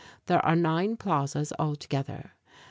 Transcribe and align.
There 0.25 0.43
are 0.43 0.55
nine 0.55 0.97
plazas 0.97 1.53
altogether. 1.59 2.31